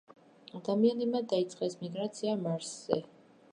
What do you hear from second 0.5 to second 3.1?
ადამიანებმა დაიწყეს მიგრაცია მარსზე.